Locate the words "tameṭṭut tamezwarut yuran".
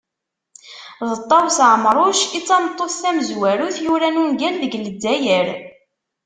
2.47-4.19